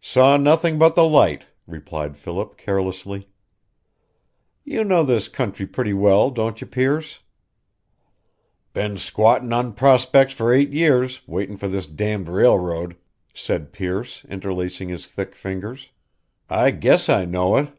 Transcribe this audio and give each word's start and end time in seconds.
"Saw 0.00 0.36
nothing 0.36 0.78
but 0.78 0.94
the 0.94 1.02
light," 1.02 1.46
replied 1.66 2.16
Philip, 2.16 2.56
carelessly. 2.56 3.28
"You 4.62 4.84
know 4.84 5.02
this 5.02 5.26
country 5.26 5.66
pretty 5.66 5.92
well, 5.92 6.30
don't 6.30 6.60
you, 6.60 6.68
Pearce?" 6.68 7.18
"Been 8.74 8.96
'squatting' 8.96 9.52
on 9.52 9.72
prospects 9.72 10.34
for 10.34 10.52
eight 10.52 10.72
years, 10.72 11.26
waiting 11.26 11.56
for 11.56 11.66
this 11.66 11.88
damned 11.88 12.28
railroad," 12.28 12.94
said 13.34 13.72
Pearce, 13.72 14.24
interlacing 14.26 14.88
his 14.88 15.08
thick 15.08 15.34
fingers. 15.34 15.88
"I 16.48 16.70
guess 16.70 17.08
I 17.08 17.24
know 17.24 17.56
it!" 17.56 17.72